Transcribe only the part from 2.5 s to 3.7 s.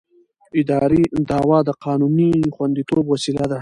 خوندیتوب وسیله ده.